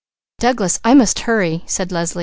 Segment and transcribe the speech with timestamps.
[0.39, 2.19] "Douglas, I must hurry!" said Leslie.